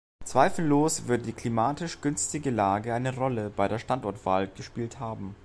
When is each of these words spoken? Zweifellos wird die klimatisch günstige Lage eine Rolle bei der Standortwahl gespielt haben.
Zweifellos 0.25 1.07
wird 1.07 1.27
die 1.27 1.31
klimatisch 1.33 2.01
günstige 2.01 2.49
Lage 2.49 2.95
eine 2.95 3.13
Rolle 3.15 3.51
bei 3.51 3.67
der 3.67 3.77
Standortwahl 3.77 4.47
gespielt 4.47 4.99
haben. 4.99 5.35